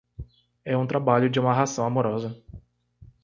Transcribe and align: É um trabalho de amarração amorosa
É 0.65 0.75
um 0.75 0.87
trabalho 0.87 1.29
de 1.29 1.37
amarração 1.37 1.85
amorosa 1.85 2.35